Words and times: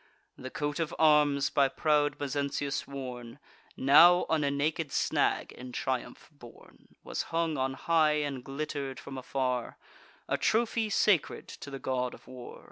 The 0.35 0.49
coat 0.49 0.79
of 0.79 0.95
arms 0.97 1.51
by 1.51 1.67
proud 1.67 2.17
Mezentius 2.17 2.87
worn, 2.87 3.37
Now 3.77 4.25
on 4.29 4.43
a 4.43 4.49
naked 4.49 4.91
snag 4.91 5.51
in 5.51 5.71
triumph 5.71 6.27
borne, 6.31 6.95
Was 7.03 7.21
hung 7.29 7.55
on 7.55 7.75
high, 7.75 8.13
and 8.13 8.43
glitter'd 8.43 8.99
from 8.99 9.15
afar, 9.15 9.77
A 10.27 10.39
trophy 10.39 10.89
sacred 10.89 11.47
to 11.47 11.69
the 11.69 11.77
God 11.77 12.15
of 12.15 12.25
War. 12.27 12.59